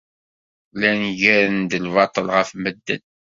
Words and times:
Llan 0.73 1.01
ggaren-d 1.17 1.71
lbaṭel 1.85 2.27
ɣef 2.37 2.49
medden. 2.61 3.03